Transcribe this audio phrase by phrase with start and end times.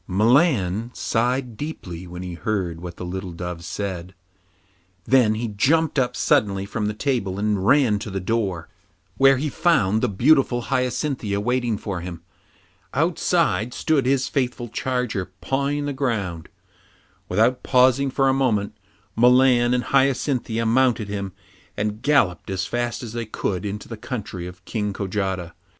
[0.07, 4.15] Milan sighed deeply when he heard what the little dove said.
[5.05, 8.67] Then he jumped up suddenly from the table and ran to the door,
[9.17, 12.23] where he found the beautiful Hyacinthia waiting for him.
[12.95, 16.49] Outside stood his faithful charger, pawing the ground.
[17.29, 18.75] Without pausing for a moment,
[19.15, 21.31] Milan and Hyacinthia mounted him
[21.77, 25.53] and galloped as fast as they could into the country of King Kojata.